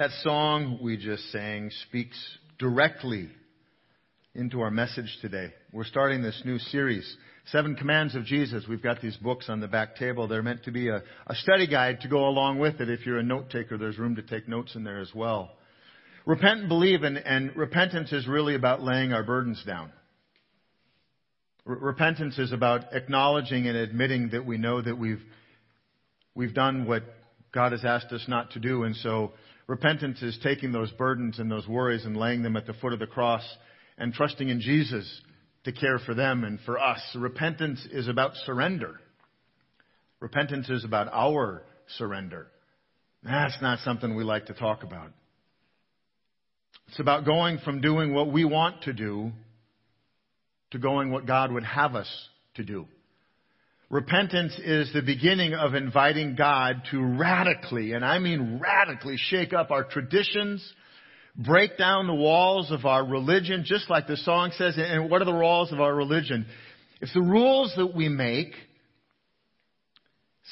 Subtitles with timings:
[0.00, 2.16] That song we just sang speaks
[2.58, 3.28] directly
[4.34, 5.52] into our message today.
[5.74, 8.64] We're starting this new series, Seven Commands of Jesus.
[8.66, 10.26] We've got these books on the back table.
[10.26, 12.88] They're meant to be a, a study guide to go along with it.
[12.88, 15.50] If you're a note taker, there's room to take notes in there as well.
[16.24, 19.92] Repent and believe, and, and repentance is really about laying our burdens down.
[21.66, 25.20] R- repentance is about acknowledging and admitting that we know that we've,
[26.34, 27.02] we've done what
[27.52, 29.32] God has asked us not to do, and so
[29.70, 32.98] Repentance is taking those burdens and those worries and laying them at the foot of
[32.98, 33.44] the cross
[33.98, 35.08] and trusting in Jesus
[35.62, 37.00] to care for them and for us.
[37.14, 38.98] Repentance is about surrender.
[40.18, 41.62] Repentance is about our
[41.98, 42.48] surrender.
[43.22, 45.12] That's not something we like to talk about.
[46.88, 49.30] It's about going from doing what we want to do
[50.72, 52.12] to going what God would have us
[52.56, 52.88] to do.
[53.90, 59.72] Repentance is the beginning of inviting God to radically, and I mean radically, shake up
[59.72, 60.64] our traditions,
[61.34, 64.74] break down the walls of our religion, just like the song says.
[64.78, 66.46] And what are the walls of our religion?
[67.00, 68.54] It's the rules that we make,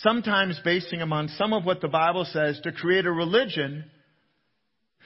[0.00, 3.84] sometimes basing them on some of what the Bible says, to create a religion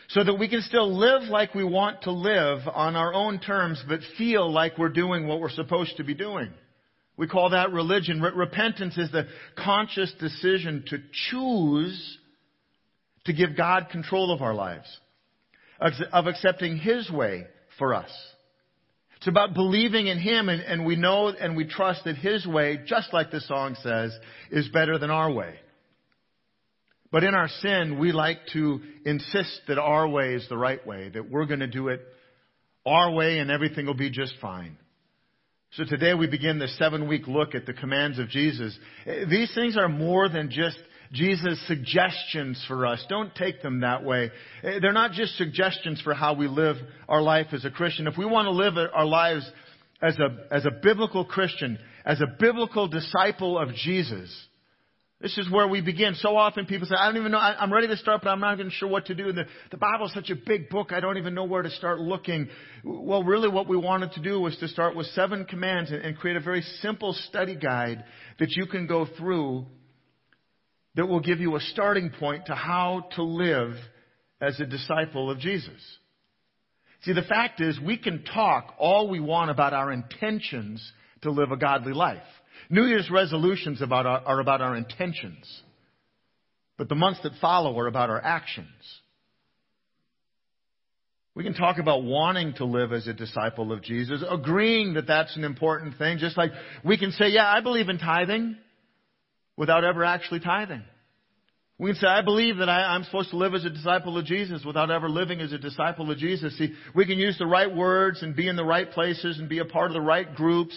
[0.09, 3.83] so that we can still live like we want to live on our own terms,
[3.87, 6.49] but feel like we're doing what we're supposed to be doing.
[7.17, 8.21] We call that religion.
[8.21, 10.99] repentance is the conscious decision to
[11.31, 12.19] choose
[13.25, 14.89] to give God control of our lives,
[15.81, 17.47] of accepting His way
[17.79, 18.11] for us.
[19.19, 22.81] It's about believing in Him, and, and we know and we trust that His way,
[22.87, 24.13] just like the song says,
[24.51, 25.55] is better than our way.
[27.13, 31.11] But in our sin, we like to insist that our way is the right way,
[31.11, 32.01] that we're going to do it
[32.85, 34.77] our way and everything will be just fine.
[35.77, 38.79] So today we begin the seven week look at the commands of Jesus.
[39.07, 40.77] These things are more than just
[41.13, 43.03] Jesus' suggestions for us.
[43.09, 44.31] Don't take them that way.
[44.63, 46.77] They're not just suggestions for how we live
[47.09, 48.07] our life as a Christian.
[48.07, 49.51] If we want to live our lives
[50.03, 54.31] as a, as a biblical Christian, as a biblical disciple of Jesus,
[55.23, 56.15] this is where we begin.
[56.17, 58.41] So often people say, I don't even know, I, am ready to start, but I'm
[58.41, 59.33] not even sure what to do.
[59.33, 62.01] The, the Bible is such a big book, I don't even know where to start
[62.01, 62.49] looking.
[62.85, 66.19] Well, really what we wanted to do was to start with seven commands and, and
[66.19, 68.05] create a very simple study guide
[68.41, 69.67] that you can go through
[70.97, 73.75] that will give you a starting point to how to live
[74.41, 75.81] as a disciple of Jesus.
[77.03, 81.53] See, the fact is, we can talk all we want about our intentions to live
[81.53, 82.23] a godly life.
[82.71, 85.63] New Year's resolutions about our, are about our intentions,
[86.79, 88.69] but the months that follow are about our actions.
[91.35, 95.35] We can talk about wanting to live as a disciple of Jesus, agreeing that that's
[95.37, 96.51] an important thing, just like
[96.85, 98.57] we can say, yeah, I believe in tithing,
[99.57, 100.83] without ever actually tithing.
[101.79, 104.25] We can say, I believe that I, am supposed to live as a disciple of
[104.25, 106.57] Jesus without ever living as a disciple of Jesus.
[106.57, 109.59] See, we can use the right words and be in the right places and be
[109.59, 110.75] a part of the right groups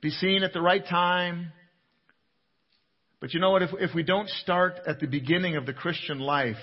[0.00, 1.52] be seen at the right time.
[3.20, 3.62] But you know what?
[3.62, 6.56] If, if we don't start at the beginning of the Christian life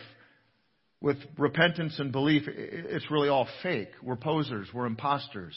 [1.02, 3.90] with repentance and belief, it's really all fake.
[4.02, 4.70] We're posers.
[4.74, 5.56] We're imposters.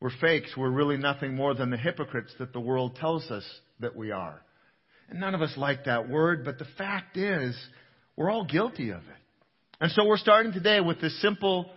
[0.00, 0.54] We're fakes.
[0.56, 3.44] We're really nothing more than the hypocrites that the world tells us
[3.80, 4.42] that we are.
[5.08, 7.56] And none of us like that word, but the fact is,
[8.16, 9.22] we're all guilty of it.
[9.80, 11.70] And so we're starting today with this simple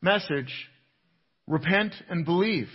[0.00, 0.52] message
[1.46, 2.68] repent and believe.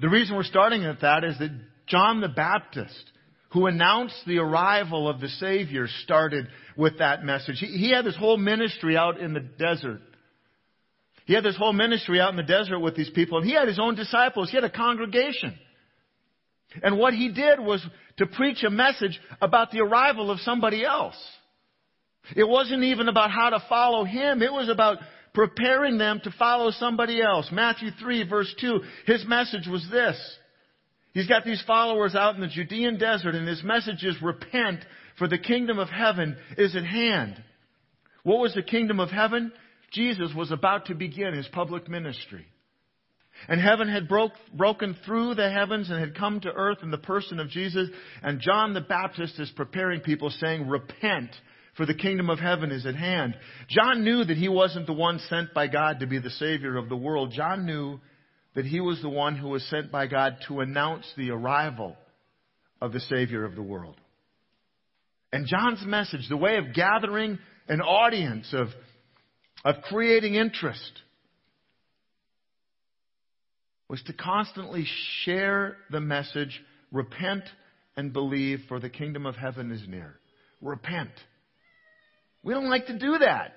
[0.00, 1.50] The reason we're starting at that is that
[1.86, 3.12] John the Baptist,
[3.50, 7.58] who announced the arrival of the Savior, started with that message.
[7.58, 10.00] He, he had this whole ministry out in the desert.
[11.24, 13.68] He had this whole ministry out in the desert with these people, and he had
[13.68, 14.50] his own disciples.
[14.50, 15.58] He had a congregation.
[16.82, 17.84] And what he did was
[18.18, 21.16] to preach a message about the arrival of somebody else.
[22.34, 24.42] It wasn't even about how to follow him.
[24.42, 24.98] It was about
[25.36, 27.50] preparing them to follow somebody else.
[27.52, 30.16] Matthew 3 verse 2, his message was this.
[31.12, 34.80] He's got these followers out in the Judean desert and his message is repent
[35.18, 37.36] for the kingdom of heaven is at hand.
[38.22, 39.52] What was the kingdom of heaven?
[39.92, 42.46] Jesus was about to begin his public ministry.
[43.46, 46.96] And heaven had broke, broken through the heavens and had come to earth in the
[46.96, 47.90] person of Jesus.
[48.22, 51.30] And John the Baptist is preparing people saying, repent
[51.76, 53.36] for the kingdom of heaven is at hand.
[53.68, 56.88] John knew that he wasn't the one sent by God to be the Savior of
[56.88, 57.32] the world.
[57.32, 58.00] John knew
[58.54, 61.96] that he was the one who was sent by God to announce the arrival
[62.80, 63.96] of the Savior of the world.
[65.32, 67.38] And John's message, the way of gathering
[67.68, 68.68] an audience, of,
[69.64, 71.02] of creating interest,
[73.88, 74.86] was to constantly
[75.24, 77.44] share the message repent
[77.96, 80.18] and believe, for the kingdom of heaven is near.
[80.60, 81.10] Repent.
[82.46, 83.54] We don't like to do that.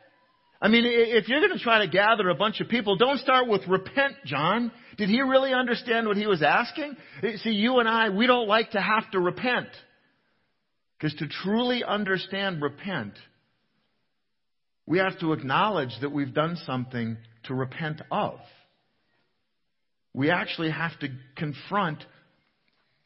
[0.59, 3.47] I mean, if you're going to try to gather a bunch of people, don't start
[3.47, 4.71] with repent, John.
[4.97, 6.97] Did he really understand what he was asking?
[7.44, 9.68] See, you and I, we don't like to have to repent.
[10.97, 13.13] Because to truly understand repent,
[14.88, 18.39] we have to acknowledge that we've done something to repent of.
[20.15, 22.03] We actually have to confront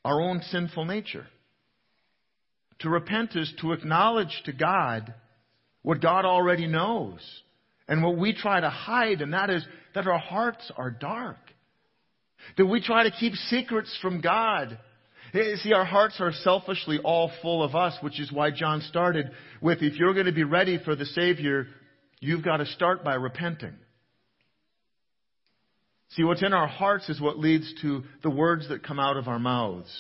[0.06, 1.28] our own sinful nature.
[2.80, 5.14] To repent is to acknowledge to God
[5.84, 7.20] what God already knows
[7.88, 11.38] and what we try to hide, and that is that our hearts are dark.
[12.58, 14.78] That we try to keep secrets from God.
[15.34, 19.32] Eh, see, our hearts are selfishly all full of us, which is why John started
[19.62, 21.68] with if you're going to be ready for the Savior,
[22.20, 23.76] you've got to start by repenting.
[26.12, 29.28] See, what's in our hearts is what leads to the words that come out of
[29.28, 29.92] our mouths,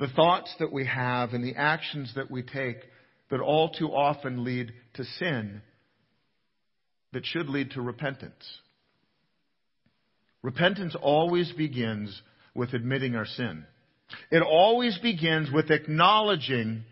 [0.00, 2.78] the thoughts that we have, and the actions that we take
[3.30, 5.62] that all too often lead to sin
[7.12, 8.44] that should lead to repentance.
[10.42, 12.22] Repentance always begins
[12.54, 13.64] with admitting our sin.
[14.30, 16.84] It always begins with acknowledging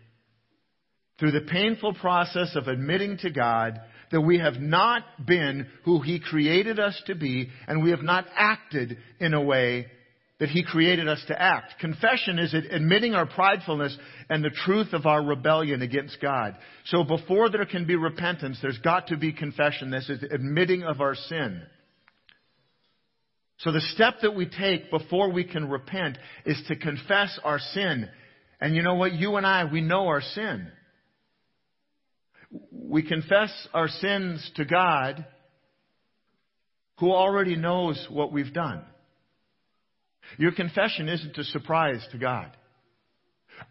[1.19, 3.79] through the painful process of admitting to God
[4.11, 8.25] that we have not been who He created us to be and we have not
[8.35, 9.87] acted in a way
[10.39, 11.79] that He created us to act.
[11.79, 13.95] Confession is admitting our pridefulness
[14.29, 16.55] and the truth of our rebellion against God.
[16.85, 19.89] So before there can be repentance, there's got to be confession.
[19.89, 21.61] This is admitting of our sin.
[23.59, 28.07] So the step that we take before we can repent is to confess our sin.
[28.61, 29.13] And you know what?
[29.13, 30.71] You and I, we know our sin.
[32.71, 35.25] We confess our sins to God
[36.99, 38.83] who already knows what we've done.
[40.37, 42.55] Your confession isn't a surprise to God.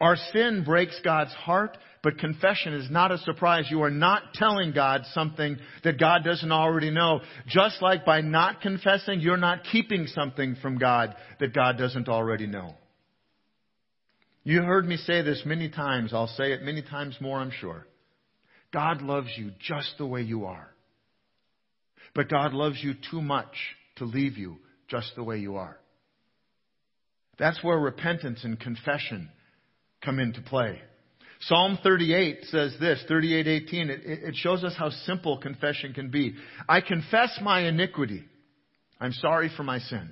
[0.01, 3.67] Our sin breaks God's heart, but confession is not a surprise.
[3.71, 7.21] You are not telling God something that God doesn't already know.
[7.47, 12.47] Just like by not confessing, you're not keeping something from God that God doesn't already
[12.47, 12.75] know.
[14.43, 16.13] You heard me say this many times.
[16.13, 17.87] I'll say it many times more, I'm sure.
[18.73, 20.69] God loves you just the way you are.
[22.15, 23.55] But God loves you too much
[23.97, 24.59] to leave you
[24.89, 25.79] just the way you are.
[27.39, 29.29] That's where repentance and confession
[30.05, 30.81] come into play.
[31.41, 33.91] Psalm 38 says this, 38:18.
[33.91, 36.35] It, it shows us how simple confession can be.
[36.69, 38.25] I confess my iniquity.
[38.99, 40.11] I'm sorry for my sin.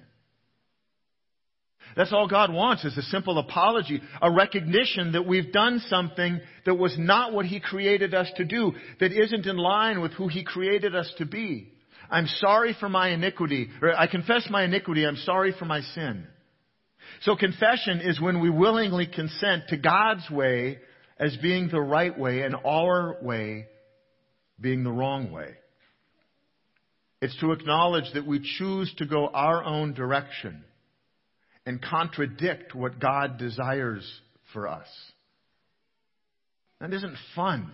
[1.97, 6.75] That's all God wants is a simple apology, a recognition that we've done something that
[6.75, 10.45] was not what He created us to do, that isn't in line with who He
[10.45, 11.73] created us to be.
[12.11, 16.27] I'm sorry for my iniquity, or I confess my iniquity, I'm sorry for my sin.
[17.23, 20.79] So confession is when we willingly consent to God's way
[21.19, 23.67] as being the right way and our way
[24.61, 25.55] being the wrong way.
[27.21, 30.65] It's to acknowledge that we choose to go our own direction
[31.65, 34.05] and contradict what God desires
[34.53, 34.87] for us.
[36.81, 37.71] That isn't fun.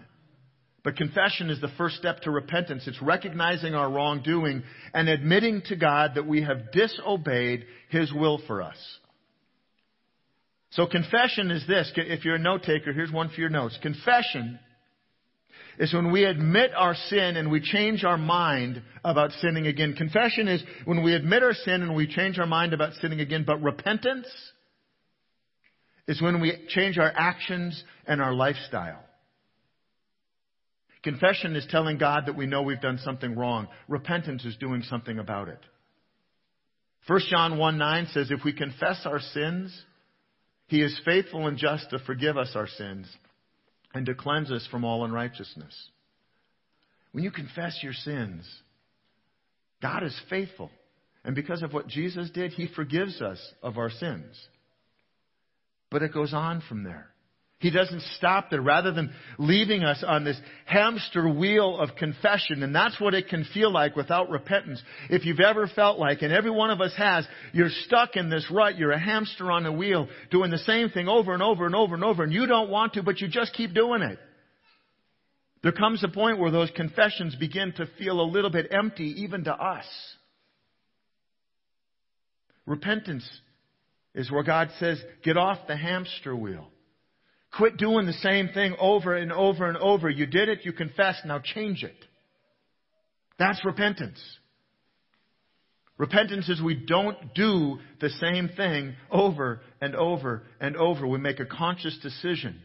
[0.82, 2.86] But confession is the first step to repentance.
[2.86, 4.62] It's recognizing our wrongdoing
[4.94, 8.78] and admitting to God that we have disobeyed His will for us.
[10.70, 11.90] So confession is this.
[11.96, 13.78] If you're a note taker, here's one for your notes.
[13.82, 14.58] Confession
[15.78, 19.94] is when we admit our sin and we change our mind about sinning again.
[19.94, 23.44] Confession is when we admit our sin and we change our mind about sinning again.
[23.44, 24.28] But repentance
[26.06, 29.02] is when we change our actions and our lifestyle.
[31.02, 33.68] Confession is telling God that we know we've done something wrong.
[33.88, 35.60] Repentance is doing something about it.
[37.06, 39.84] 1 John 1 9 says, if we confess our sins,
[40.70, 43.08] he is faithful and just to forgive us our sins
[43.92, 45.74] and to cleanse us from all unrighteousness.
[47.10, 48.48] When you confess your sins,
[49.82, 50.70] God is faithful.
[51.24, 54.36] And because of what Jesus did, He forgives us of our sins.
[55.90, 57.08] But it goes on from there.
[57.60, 58.62] He doesn't stop there.
[58.62, 63.44] Rather than leaving us on this hamster wheel of confession, and that's what it can
[63.52, 64.82] feel like without repentance.
[65.10, 68.50] If you've ever felt like, and every one of us has, you're stuck in this
[68.50, 71.74] rut, you're a hamster on a wheel, doing the same thing over and over and
[71.74, 74.18] over and over, and you don't want to, but you just keep doing it.
[75.62, 79.44] There comes a point where those confessions begin to feel a little bit empty, even
[79.44, 79.84] to us.
[82.64, 83.28] Repentance
[84.14, 86.70] is where God says, get off the hamster wheel.
[87.56, 90.08] Quit doing the same thing over and over and over.
[90.08, 91.96] You did it, you confessed, now change it.
[93.38, 94.20] That's repentance.
[95.98, 101.06] Repentance is we don't do the same thing over and over and over.
[101.06, 102.60] We make a conscious decision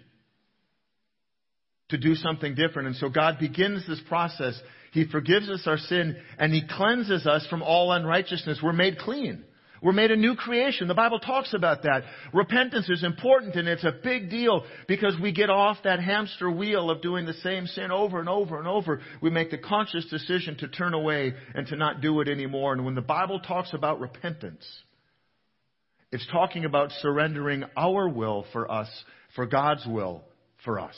[1.89, 2.87] to do something different.
[2.87, 4.59] And so God begins this process.
[4.91, 8.59] He forgives us our sin and He cleanses us from all unrighteousness.
[8.63, 9.43] We're made clean.
[9.85, 10.87] We're made a new creation.
[10.87, 12.05] The Bible talks about that.
[12.33, 16.89] Repentance is important and it's a big deal because we get off that hamster wheel
[16.89, 19.01] of doing the same sin over and over and over.
[19.21, 22.73] We make the conscious decision to turn away and to not do it anymore.
[22.73, 24.65] And when the Bible talks about repentance,
[26.11, 28.89] it's talking about surrendering our will for us
[29.35, 30.23] for God's will
[30.63, 30.95] for us.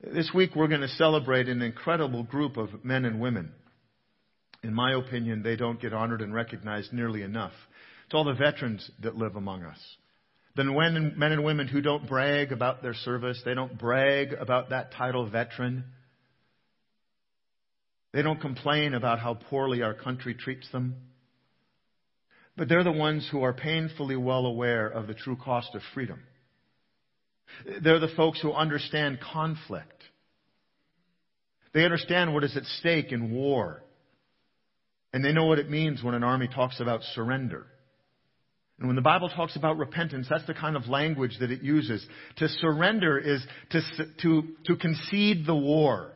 [0.00, 3.50] This week we're going to celebrate an incredible group of men and women
[4.64, 7.52] in my opinion, they don't get honored and recognized nearly enough.
[8.06, 9.78] It's all the veterans that live among us.
[10.56, 14.92] The men and women who don't brag about their service, they don't brag about that
[14.92, 15.84] title veteran.
[18.12, 20.96] They don't complain about how poorly our country treats them.
[22.56, 26.20] But they're the ones who are painfully well aware of the true cost of freedom.
[27.82, 30.02] They're the folks who understand conflict.
[31.74, 33.83] They understand what is at stake in war
[35.14, 37.64] and they know what it means when an army talks about surrender.
[38.80, 42.04] And when the Bible talks about repentance, that's the kind of language that it uses.
[42.38, 43.40] To surrender is
[43.70, 43.80] to,
[44.22, 46.10] to, to concede the war.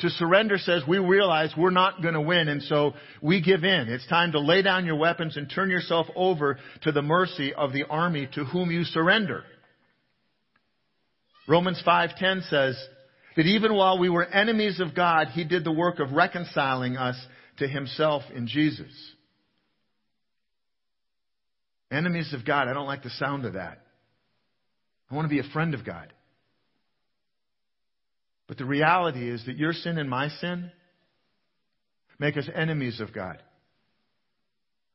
[0.00, 3.88] To surrender says we realize we're not going to win and so we give in.
[3.88, 7.72] It's time to lay down your weapons and turn yourself over to the mercy of
[7.72, 9.44] the army to whom you surrender.
[11.46, 12.76] Romans 5:10 says
[13.36, 17.16] that even while we were enemies of God, he did the work of reconciling us
[17.58, 18.92] to himself in Jesus.
[21.90, 23.78] Enemies of God, I don't like the sound of that.
[25.10, 26.12] I want to be a friend of God.
[28.48, 30.70] But the reality is that your sin and my sin
[32.18, 33.42] make us enemies of God.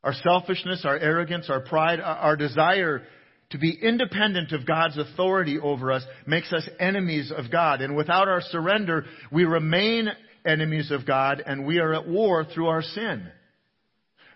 [0.03, 3.03] Our selfishness, our arrogance, our pride, our desire
[3.51, 7.81] to be independent of God's authority over us makes us enemies of God.
[7.81, 10.07] And without our surrender, we remain
[10.45, 13.27] enemies of God and we are at war through our sin.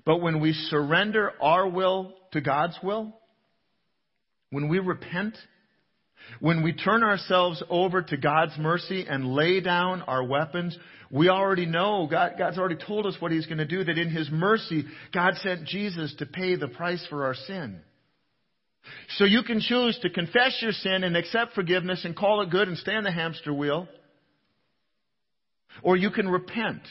[0.06, 3.14] But when we surrender our will to God's will,
[4.52, 5.36] when we repent,
[6.40, 10.78] when we turn ourselves over to God's mercy and lay down our weapons,
[11.12, 14.10] we already know, God, God's already told us what He's going to do, that in
[14.10, 17.80] His mercy, God sent Jesus to pay the price for our sin.
[19.18, 22.68] So you can choose to confess your sin and accept forgiveness and call it good
[22.68, 23.88] and stay on the hamster wheel.
[25.82, 26.82] Or you can repent,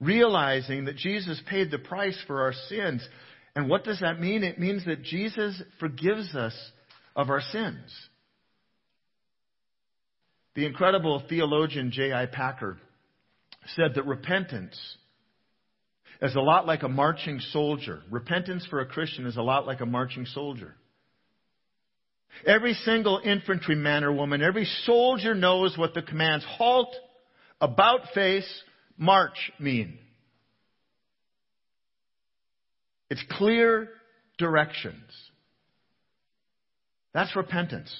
[0.00, 3.06] realizing that Jesus paid the price for our sins.
[3.54, 4.42] And what does that mean?
[4.42, 6.54] It means that Jesus forgives us
[7.14, 7.92] of our sins.
[10.54, 12.26] The incredible theologian J.I.
[12.26, 12.78] Packer
[13.74, 14.78] said that repentance
[16.20, 18.02] is a lot like a marching soldier.
[18.10, 20.74] Repentance for a Christian is a lot like a marching soldier.
[22.46, 26.94] Every single infantryman or woman, every soldier knows what the commands halt,
[27.60, 28.48] about face,
[28.98, 29.98] march mean.
[33.10, 33.88] It's clear
[34.38, 35.10] directions.
[37.12, 37.92] That's repentance.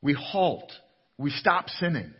[0.00, 0.72] We halt.
[1.18, 2.12] We stop sinning.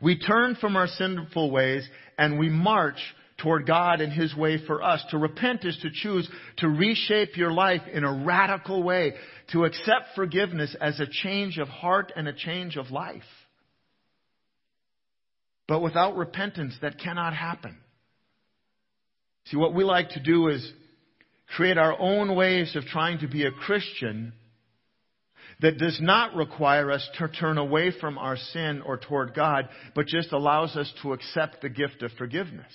[0.00, 1.86] We turn from our sinful ways
[2.18, 2.98] and we march
[3.42, 5.02] toward God and His way for us.
[5.10, 6.28] To repent is to choose
[6.58, 9.14] to reshape your life in a radical way,
[9.52, 13.22] to accept forgiveness as a change of heart and a change of life.
[15.66, 17.76] But without repentance, that cannot happen.
[19.46, 20.72] See, what we like to do is
[21.56, 24.32] create our own ways of trying to be a Christian
[25.60, 30.06] that does not require us to turn away from our sin or toward God, but
[30.06, 32.72] just allows us to accept the gift of forgiveness.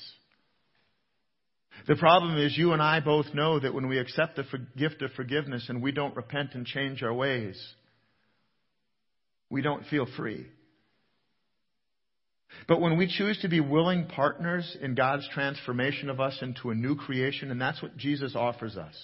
[1.88, 5.12] The problem is you and I both know that when we accept the gift of
[5.12, 7.62] forgiveness and we don't repent and change our ways,
[9.50, 10.48] we don't feel free.
[12.68, 16.76] But when we choose to be willing partners in God's transformation of us into a
[16.76, 18.96] new creation, and that's what Jesus offers us.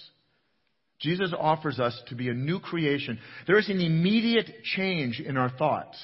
[0.99, 3.19] Jesus offers us to be a new creation.
[3.47, 5.97] There is an immediate change in our thoughts.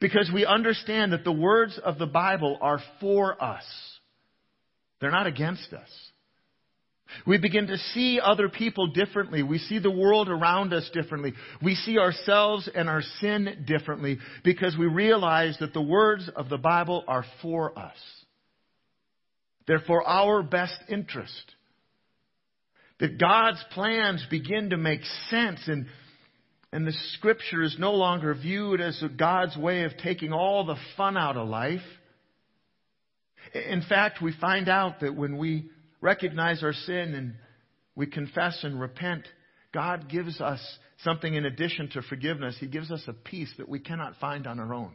[0.00, 3.64] Because we understand that the words of the Bible are for us.
[5.04, 5.90] They're not against us.
[7.26, 9.42] We begin to see other people differently.
[9.42, 11.34] We see the world around us differently.
[11.62, 16.56] We see ourselves and our sin differently because we realize that the words of the
[16.56, 17.98] Bible are for us.
[19.66, 21.52] They're for our best interest.
[22.98, 25.84] That God's plans begin to make sense and,
[26.72, 31.18] and the scripture is no longer viewed as God's way of taking all the fun
[31.18, 31.82] out of life
[33.54, 35.70] in fact, we find out that when we
[36.00, 37.34] recognize our sin and
[37.94, 39.24] we confess and repent,
[39.72, 40.60] God gives us
[41.02, 42.56] something in addition to forgiveness.
[42.58, 44.92] He gives us a peace that we cannot find on our own.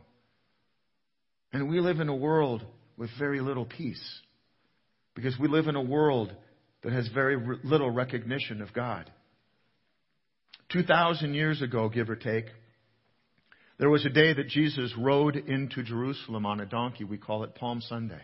[1.52, 2.64] And we live in a world
[2.98, 4.04] with very little peace
[5.16, 6.34] because we live in a world
[6.84, 9.10] that has very little recognition of God.
[10.72, 12.46] 2,000 years ago, give or take,
[13.80, 17.06] there was a day that Jesus rode into Jerusalem on a donkey.
[17.06, 18.22] We call it Palm Sunday.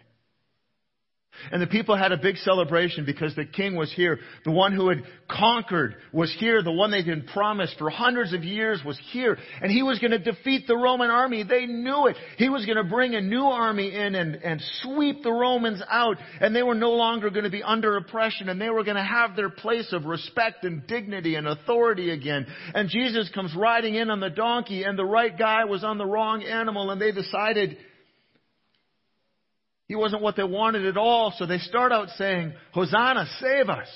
[1.52, 4.20] And the people had a big celebration because the king was here.
[4.44, 6.64] The one who had conquered was here.
[6.64, 9.38] The one they'd been promised for hundreds of years was here.
[9.62, 11.44] And he was going to defeat the Roman army.
[11.44, 12.16] They knew it.
[12.38, 16.18] He was going to bring a new army in and, and sweep the Romans out.
[16.42, 18.50] And they were no longer going to be under oppression.
[18.50, 22.46] And they were going to have their place of respect and dignity and authority again.
[22.74, 26.06] And Jesus comes riding in on the donkey and the right guy was on the
[26.06, 26.92] wrong animal.
[26.92, 27.78] And they decided,
[29.88, 33.88] he wasn't what they wanted at all, so they start out saying, Hosanna, save us.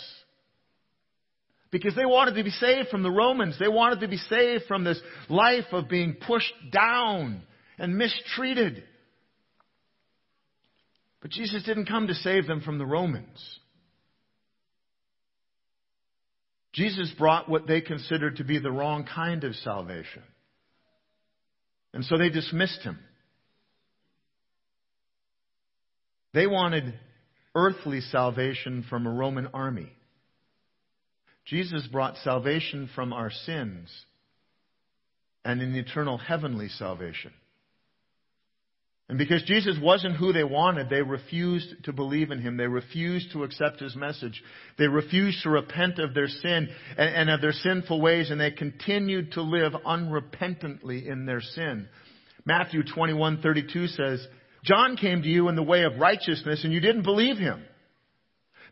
[1.71, 3.57] Because they wanted to be saved from the Romans.
[3.59, 7.43] They wanted to be saved from this life of being pushed down
[7.77, 8.83] and mistreated.
[11.21, 13.59] But Jesus didn't come to save them from the Romans.
[16.73, 20.23] Jesus brought what they considered to be the wrong kind of salvation.
[21.93, 22.99] And so they dismissed him.
[26.33, 26.93] They wanted
[27.55, 29.91] earthly salvation from a Roman army.
[31.45, 33.89] Jesus brought salvation from our sins
[35.43, 37.31] and an eternal heavenly salvation.
[39.07, 42.57] And because Jesus wasn't who they wanted, they refused to believe in him.
[42.57, 44.43] They refused to accept his message.
[44.77, 48.51] They refused to repent of their sin and, and of their sinful ways, and they
[48.51, 51.87] continued to live unrepentantly in their sin.
[52.45, 54.27] Matthew 21:32 says,
[54.63, 57.63] John came to you in the way of righteousness and you didn't believe him.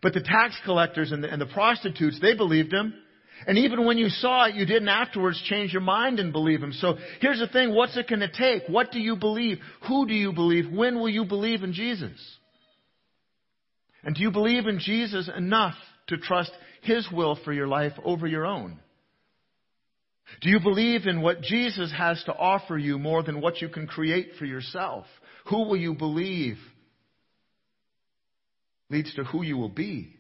[0.02, 2.94] But the tax collectors and the, and the prostitutes, they believed him.
[3.46, 6.74] And even when you saw it, you didn't afterwards change your mind and believe him.
[6.74, 7.74] So here's the thing.
[7.74, 8.64] What's it going to take?
[8.68, 9.60] What do you believe?
[9.88, 10.72] Who do you believe?
[10.72, 12.20] When will you believe in Jesus?
[14.04, 15.76] And do you believe in Jesus enough
[16.08, 18.80] to trust his will for your life over your own?
[20.42, 23.88] Do you believe in what Jesus has to offer you more than what you can
[23.88, 25.06] create for yourself?
[25.50, 26.58] Who will you believe?
[28.90, 30.14] Leads to who you will be.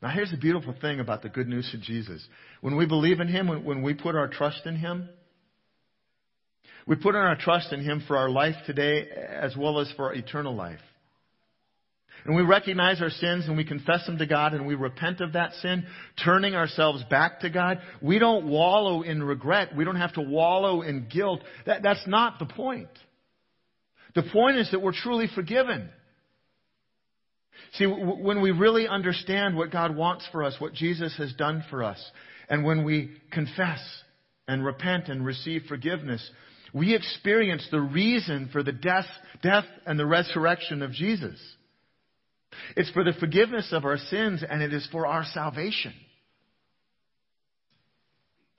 [0.00, 2.24] Now, here's the beautiful thing about the good news of Jesus.
[2.60, 5.08] When we believe in Him, when, we put our trust in Him,
[6.86, 10.54] we put our trust in Him for our life today as well as for eternal
[10.54, 10.80] life
[12.24, 15.32] and we recognize our sins and we confess them to God and we repent of
[15.32, 15.86] that sin,
[16.22, 19.74] turning ourselves back to God, we don't wallow in regret.
[19.74, 21.40] We don't have to wallow in guilt.
[21.66, 22.90] That, that's not the point.
[24.18, 25.88] The point is that we're truly forgiven.
[27.74, 31.84] See, when we really understand what God wants for us, what Jesus has done for
[31.84, 32.04] us,
[32.48, 33.78] and when we confess
[34.48, 36.28] and repent and receive forgiveness,
[36.74, 39.06] we experience the reason for the death,
[39.40, 41.38] death and the resurrection of Jesus.
[42.76, 45.94] It's for the forgiveness of our sins and it is for our salvation.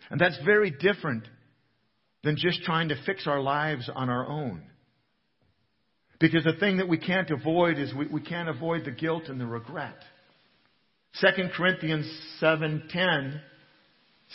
[0.10, 1.26] And that's very different
[2.24, 4.64] than just trying to fix our lives on our own.
[6.20, 9.40] Because the thing that we can't avoid is we, we can't avoid the guilt and
[9.40, 9.98] the regret.
[11.22, 12.06] 2 Corinthians
[12.42, 13.42] 7:10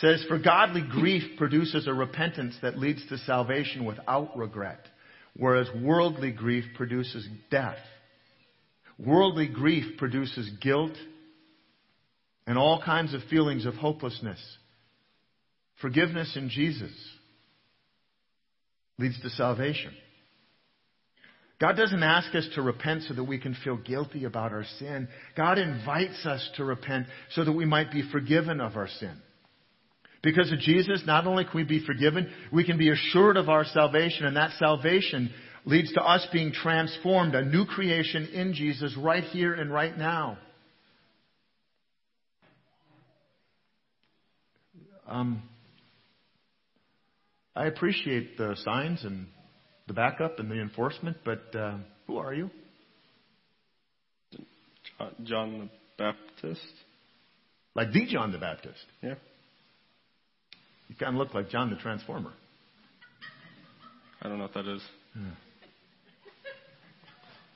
[0.00, 4.80] says for godly grief produces a repentance that leads to salvation without regret
[5.36, 7.78] whereas worldly grief produces death
[8.98, 10.96] Worldly grief produces guilt
[12.46, 14.40] and all kinds of feelings of hopelessness.
[15.80, 16.92] Forgiveness in Jesus
[18.98, 19.92] leads to salvation.
[21.60, 25.08] God doesn't ask us to repent so that we can feel guilty about our sin.
[25.36, 29.16] God invites us to repent so that we might be forgiven of our sin.
[30.22, 33.64] Because of Jesus, not only can we be forgiven, we can be assured of our
[33.64, 35.30] salvation, and that salvation
[35.66, 40.38] leads to us being transformed, a new creation in Jesus right here and right now.
[45.06, 45.42] Um,
[47.54, 49.26] I appreciate the signs and
[49.86, 52.50] the backup and the enforcement, but uh, who are you?
[55.24, 56.62] John the Baptist.
[57.74, 58.84] Like the John the Baptist?
[59.02, 59.14] Yeah.
[60.88, 62.32] You kind of look like John the Transformer.
[64.22, 64.82] I don't know what that is.
[65.16, 65.22] Yeah.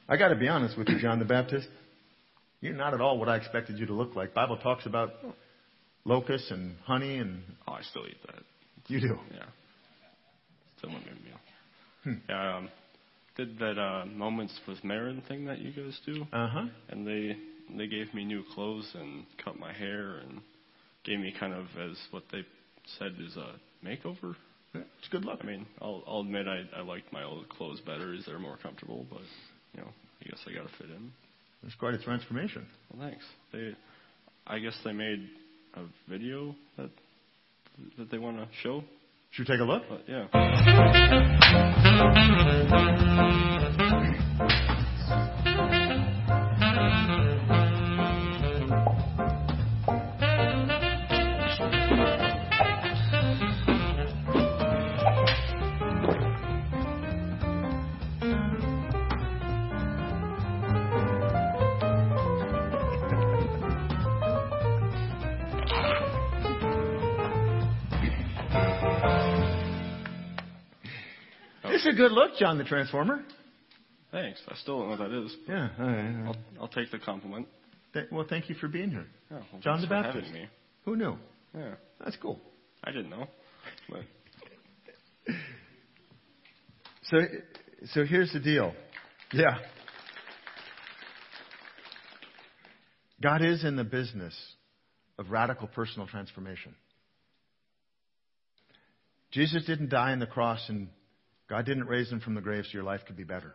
[0.09, 1.69] I got to be honest with you, John the Baptist.
[2.61, 4.35] You're not at all what I expected you to look like.
[4.35, 5.11] Bible talks about
[6.05, 7.43] locusts and honey and.
[7.67, 8.43] Oh, I still eat that.
[8.88, 9.19] You do.
[9.33, 9.45] Yeah.
[10.79, 11.38] Still a good meal.
[12.09, 12.14] Hmm.
[12.29, 12.57] Yeah.
[12.57, 12.68] Um,
[13.37, 16.23] did that uh, Moments with Marin thing that you guys do.
[16.33, 16.64] Uh huh.
[16.88, 17.37] And they
[17.77, 20.40] they gave me new clothes and cut my hair and
[21.05, 22.40] gave me kind of as what they
[22.99, 23.55] said is a
[23.87, 24.35] makeover.
[24.75, 25.40] Yeah, it's good luck.
[25.42, 28.59] I mean, I'll, I'll admit I, I liked my old clothes better as they're more
[28.62, 29.21] comfortable, but
[29.75, 29.88] you know,
[30.21, 31.12] I guess I got to fit in.
[31.64, 32.66] It's quite a transformation.
[32.92, 33.25] Well, thanks.
[33.53, 33.75] They,
[34.47, 35.29] I guess they made
[35.75, 36.90] a video that
[37.99, 38.83] that they want to show.
[39.31, 39.83] Should we take a look?
[39.88, 40.27] But yeah.
[71.88, 73.24] a good look, John the Transformer.
[74.11, 74.40] Thanks.
[74.48, 75.37] I still don't know what that is.
[75.48, 75.68] Yeah.
[75.79, 76.24] all right.
[76.27, 77.46] I'll, I'll take the compliment.
[77.92, 79.07] Th- well, thank you for being here.
[79.31, 80.31] Yeah, well, John the Baptist.
[80.85, 81.16] Who knew?
[81.57, 82.40] Yeah, That's cool.
[82.85, 83.27] I didn't know.
[83.90, 84.01] But
[87.11, 87.16] So,
[87.92, 88.74] so here's the deal.
[89.33, 89.59] Yeah.
[93.22, 94.35] God is in the business
[95.18, 96.74] of radical personal transformation.
[99.33, 100.88] Jesus didn't die on the cross and
[101.48, 103.54] God didn't raise him from the grave so your life could be better.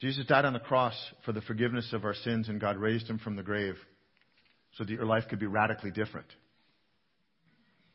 [0.00, 3.18] Jesus died on the cross for the forgiveness of our sins and God raised him
[3.18, 3.76] from the grave
[4.76, 6.26] so that your life could be radically different.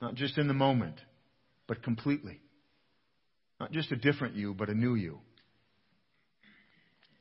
[0.01, 0.95] Not just in the moment,
[1.67, 2.39] but completely.
[3.59, 5.19] Not just a different you, but a new you.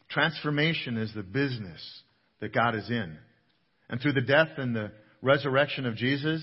[0.09, 1.81] Transformation is the business
[2.41, 3.19] that God is in.
[3.89, 6.43] And through the death and the resurrection of Jesus,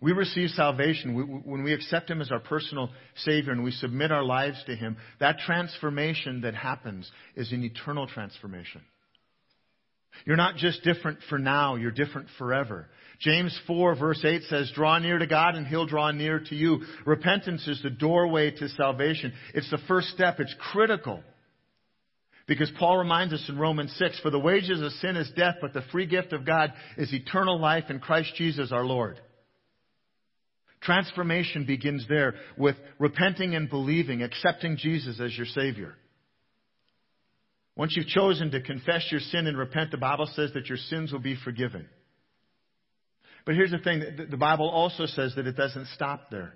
[0.00, 1.42] we receive salvation.
[1.44, 4.96] When we accept Him as our personal Savior and we submit our lives to Him,
[5.18, 8.82] that transformation that happens is an eternal transformation.
[10.24, 12.88] You're not just different for now, you're different forever.
[13.20, 16.80] James 4 verse 8 says, draw near to God and He'll draw near to you.
[17.04, 19.32] Repentance is the doorway to salvation.
[19.54, 20.38] It's the first step.
[20.38, 21.22] It's critical.
[22.46, 25.74] Because Paul reminds us in Romans 6, for the wages of sin is death, but
[25.74, 29.20] the free gift of God is eternal life in Christ Jesus our Lord.
[30.80, 35.94] Transformation begins there with repenting and believing, accepting Jesus as your Savior.
[37.76, 41.12] Once you've chosen to confess your sin and repent, the Bible says that your sins
[41.12, 41.88] will be forgiven.
[43.46, 46.54] But here's the thing the Bible also says that it doesn't stop there.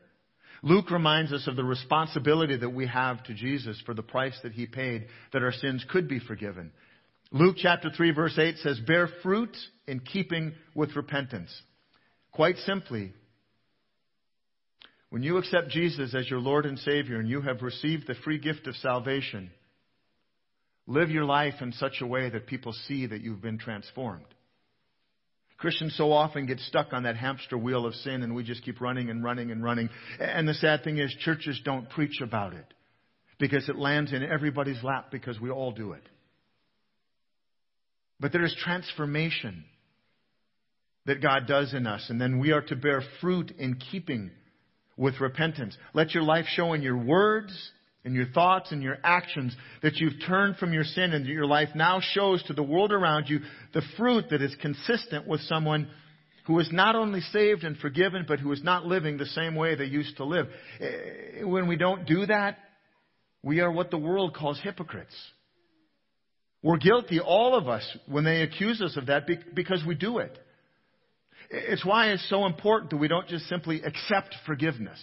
[0.62, 4.52] Luke reminds us of the responsibility that we have to Jesus for the price that
[4.52, 6.70] he paid that our sins could be forgiven.
[7.32, 9.56] Luke chapter 3 verse 8 says, bear fruit
[9.86, 11.50] in keeping with repentance.
[12.30, 13.12] Quite simply,
[15.12, 18.38] when you accept Jesus as your Lord and Savior and you have received the free
[18.38, 19.50] gift of salvation,
[20.86, 24.24] live your life in such a way that people see that you've been transformed.
[25.58, 28.80] Christians so often get stuck on that hamster wheel of sin and we just keep
[28.80, 29.90] running and running and running.
[30.18, 32.72] And the sad thing is churches don't preach about it
[33.38, 36.08] because it lands in everybody's lap because we all do it.
[38.18, 39.66] But there is transformation
[41.04, 44.30] that God does in us and then we are to bear fruit in keeping
[44.96, 45.76] with repentance.
[45.94, 47.52] Let your life show in your words,
[48.04, 51.46] in your thoughts and your actions that you've turned from your sin and that your
[51.46, 53.40] life now shows to the world around you
[53.74, 55.88] the fruit that is consistent with someone
[56.46, 59.76] who is not only saved and forgiven, but who is not living the same way
[59.76, 60.48] they used to live.
[60.80, 62.58] Eh, when we don't do that,
[63.42, 65.14] we are what the world calls hypocrites.
[66.62, 70.36] We're guilty, all of us, when they accuse us of that because we do it.
[71.52, 74.98] It's why it's so important that we don't just simply accept forgiveness.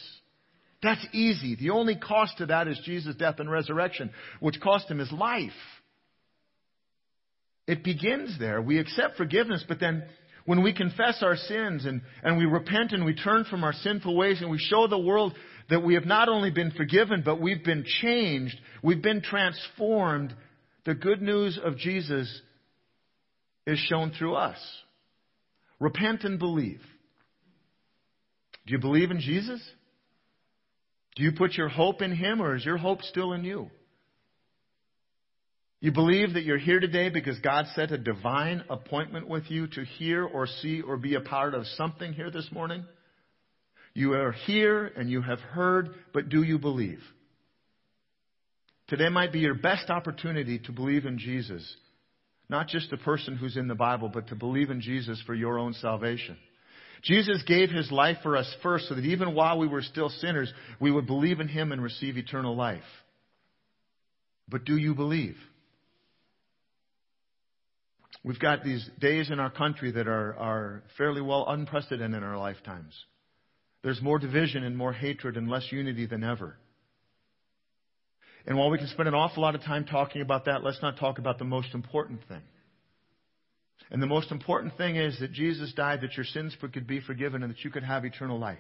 [0.82, 1.56] That's easy.
[1.56, 4.10] The only cost to that is Jesus' death and resurrection,
[4.40, 5.52] which cost him his life.
[7.68, 8.62] It begins there.
[8.62, 10.04] We accept forgiveness, but then
[10.46, 14.16] when we confess our sins and, and we repent and we turn from our sinful
[14.18, 15.36] ways and we show the world
[15.70, 20.34] that we have not only been forgiven, but we've been changed, we've been transformed,
[20.86, 22.42] the good news of Jesus
[23.68, 24.58] is shown through us.
[25.80, 26.82] Repent and believe.
[28.66, 29.62] Do you believe in Jesus?
[31.16, 33.70] Do you put your hope in Him or is your hope still in you?
[35.82, 39.86] You believe that you're here today because God set a divine appointment with you to
[39.86, 42.84] hear or see or be a part of something here this morning?
[43.94, 47.02] You are here and you have heard, but do you believe?
[48.88, 51.76] Today might be your best opportunity to believe in Jesus.
[52.50, 55.60] Not just the person who's in the Bible, but to believe in Jesus for your
[55.60, 56.38] own salvation.
[57.04, 60.52] Jesus gave his life for us first so that even while we were still sinners,
[60.80, 62.82] we would believe in him and receive eternal life.
[64.50, 65.38] But do you believe?
[68.24, 72.38] We've got these days in our country that are, are fairly well unprecedented in our
[72.38, 72.94] lifetimes.
[73.82, 76.58] There's more division and more hatred and less unity than ever.
[78.46, 80.98] And while we can spend an awful lot of time talking about that, let's not
[80.98, 82.42] talk about the most important thing.
[83.92, 87.44] And the most important thing is that Jesus died that your sins could be forgiven
[87.44, 88.58] and that you could have eternal life.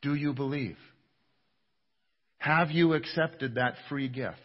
[0.00, 0.78] Do you believe?
[2.38, 4.38] Have you accepted that free gift?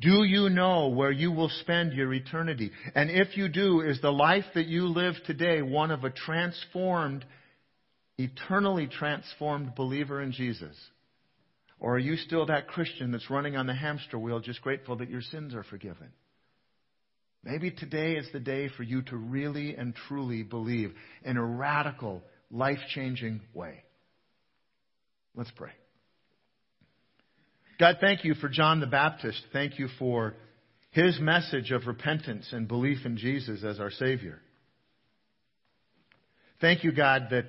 [0.00, 2.72] Do you know where you will spend your eternity?
[2.94, 7.24] And if you do, is the life that you live today one of a transformed,
[8.18, 10.74] eternally transformed believer in Jesus?
[11.80, 15.10] Or are you still that Christian that's running on the hamster wheel just grateful that
[15.10, 16.08] your sins are forgiven?
[17.42, 22.22] Maybe today is the day for you to really and truly believe in a radical,
[22.50, 23.84] life changing way.
[25.34, 25.72] Let's pray.
[27.78, 29.42] God, thank you for John the Baptist.
[29.52, 30.36] Thank you for
[30.90, 34.40] his message of repentance and belief in Jesus as our Savior.
[36.60, 37.48] Thank you, God, that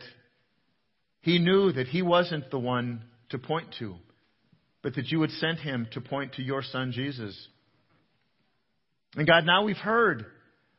[1.21, 3.95] he knew that he wasn't the one to point to,
[4.85, 7.35] but that you had sent him to point to your Son, Jesus.
[9.15, 10.27] And God, now we've heard.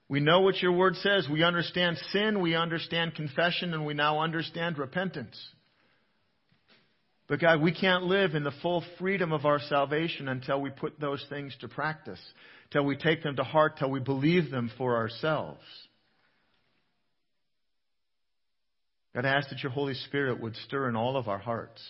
[0.08, 1.26] We know what your word says.
[1.28, 5.36] We understand sin, we understand confession, and we now understand repentance.
[7.26, 11.00] But God, we can't live in the full freedom of our salvation until we put
[11.00, 12.20] those things to practice,
[12.70, 15.64] till we take them to heart, till we believe them for ourselves.
[19.16, 21.82] God, I ask that your Holy Spirit would stir in all of our hearts.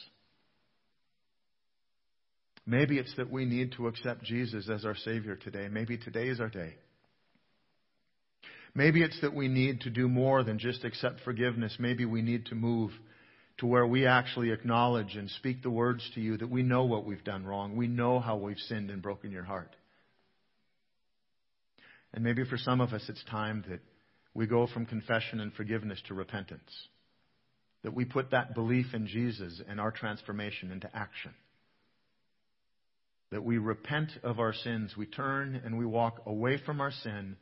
[2.66, 5.68] Maybe it's that we need to accept Jesus as our Savior today.
[5.70, 6.74] Maybe today is our day.
[8.74, 11.76] Maybe it's that we need to do more than just accept forgiveness.
[11.78, 12.90] Maybe we need to move
[13.58, 17.06] to where we actually acknowledge and speak the words to you that we know what
[17.06, 17.76] we've done wrong.
[17.76, 19.74] We know how we've sinned and broken your heart.
[22.12, 23.80] And maybe for some of us, it's time that
[24.34, 26.70] we go from confession and forgiveness to repentance.
[27.82, 31.32] That we put that belief in Jesus and our transformation into action.
[33.32, 37.36] That we repent of our sins, we turn and we walk away from our sin,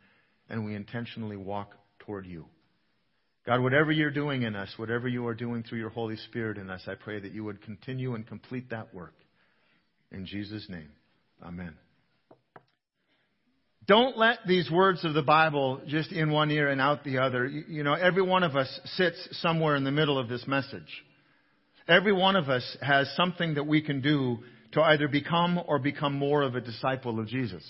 [0.48, 2.46] and we intentionally walk toward you.
[3.46, 6.70] God, whatever you're doing in us, whatever you are doing through your Holy Spirit in
[6.70, 9.14] us, I pray that you would continue and complete that work.
[10.10, 10.88] In Jesus' name,
[11.42, 11.74] amen.
[13.86, 17.46] Don't let these words of the Bible just in one ear and out the other.
[17.46, 21.04] You know, every one of us sits somewhere in the middle of this message.
[21.86, 24.38] Every one of us has something that we can do
[24.74, 27.64] to either become or become more of a disciple of Jesus.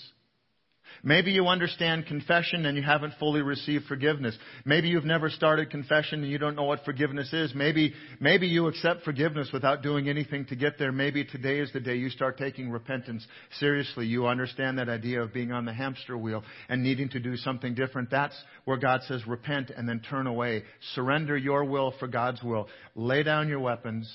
[1.03, 4.37] Maybe you understand confession and you haven't fully received forgiveness.
[4.65, 7.53] Maybe you've never started confession and you don't know what forgiveness is.
[7.53, 10.91] Maybe, maybe you accept forgiveness without doing anything to get there.
[10.91, 13.25] Maybe today is the day you start taking repentance
[13.59, 14.05] seriously.
[14.07, 17.75] You understand that idea of being on the hamster wheel and needing to do something
[17.75, 18.09] different.
[18.09, 20.63] That's where God says repent and then turn away.
[20.93, 22.67] Surrender your will for God's will.
[22.95, 24.11] Lay down your weapons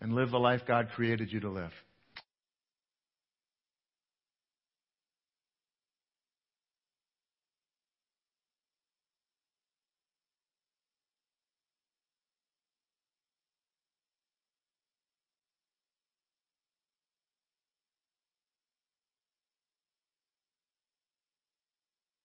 [0.00, 1.72] and live the life God created you to live.